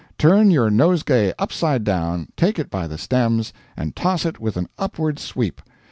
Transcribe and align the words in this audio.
Turn 0.17 0.49
your 0.49 0.71
nosegay 0.71 1.31
upside 1.37 1.83
down, 1.83 2.29
take 2.35 2.57
it 2.57 2.71
by 2.71 2.87
the 2.87 2.97
stems, 2.97 3.53
and 3.77 3.95
toss 3.95 4.25
it 4.25 4.39
with 4.39 4.57
an 4.57 4.67
upward 4.79 5.19
sweep. 5.19 5.61